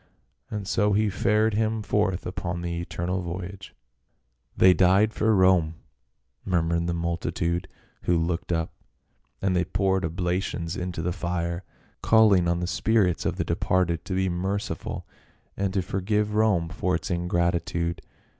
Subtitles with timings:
[0.49, 3.75] And so he fared him forth upon the eternal voyage."
[4.57, 5.75] They died for Rome!"
[6.43, 7.67] murmured the multitude
[8.05, 8.69] who looked on,
[9.43, 11.63] and they poured oblations into the fire,
[12.01, 15.05] calling on the spirits of the departed to be merci ful,
[15.55, 18.01] and to forgive Rome for its ingratitude.